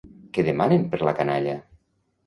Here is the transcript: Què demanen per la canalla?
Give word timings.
Què 0.37 0.45
demanen 0.47 0.89
per 0.95 1.03
la 1.11 1.15
canalla? 1.23 1.57